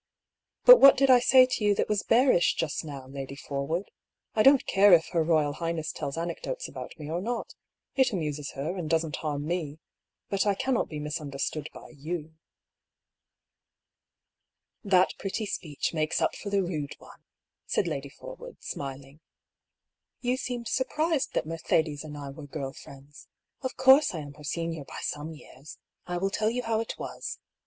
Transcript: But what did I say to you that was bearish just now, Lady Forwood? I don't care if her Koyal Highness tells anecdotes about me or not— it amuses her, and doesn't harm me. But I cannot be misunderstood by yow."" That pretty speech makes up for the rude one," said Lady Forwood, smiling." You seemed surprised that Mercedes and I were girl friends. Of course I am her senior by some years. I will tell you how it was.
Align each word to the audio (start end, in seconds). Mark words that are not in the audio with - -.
But 0.65 0.79
what 0.79 0.97
did 0.97 1.11
I 1.11 1.19
say 1.19 1.45
to 1.45 1.63
you 1.63 1.75
that 1.75 1.87
was 1.87 2.01
bearish 2.01 2.55
just 2.55 2.83
now, 2.83 3.05
Lady 3.05 3.35
Forwood? 3.35 3.91
I 4.33 4.41
don't 4.41 4.65
care 4.65 4.93
if 4.93 5.09
her 5.09 5.23
Koyal 5.23 5.53
Highness 5.53 5.91
tells 5.91 6.17
anecdotes 6.17 6.67
about 6.67 6.97
me 6.97 7.07
or 7.07 7.21
not— 7.21 7.53
it 8.01 8.11
amuses 8.11 8.53
her, 8.53 8.75
and 8.75 8.89
doesn't 8.89 9.17
harm 9.17 9.45
me. 9.45 9.77
But 10.27 10.47
I 10.47 10.55
cannot 10.55 10.89
be 10.89 10.97
misunderstood 10.99 11.69
by 11.71 11.89
yow."" 11.89 12.31
That 14.93 15.13
pretty 15.19 15.45
speech 15.45 15.93
makes 15.93 16.19
up 16.19 16.35
for 16.35 16.49
the 16.49 16.63
rude 16.63 16.95
one," 16.97 17.21
said 17.67 17.85
Lady 17.87 18.09
Forwood, 18.09 18.57
smiling." 18.59 19.19
You 20.21 20.35
seemed 20.35 20.67
surprised 20.67 21.35
that 21.35 21.45
Mercedes 21.45 22.03
and 22.03 22.17
I 22.17 22.31
were 22.31 22.47
girl 22.47 22.73
friends. 22.73 23.27
Of 23.61 23.77
course 23.77 24.15
I 24.15 24.21
am 24.21 24.33
her 24.33 24.43
senior 24.43 24.83
by 24.83 24.97
some 25.03 25.35
years. 25.35 25.77
I 26.07 26.17
will 26.17 26.31
tell 26.31 26.49
you 26.49 26.63
how 26.63 26.79
it 26.79 26.95
was. 26.97 27.37